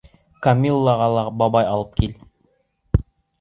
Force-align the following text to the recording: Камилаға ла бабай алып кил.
Камилаға 0.45 1.09
ла 1.17 1.25
бабай 1.43 1.69
алып 1.75 1.93
кил. 2.01 2.17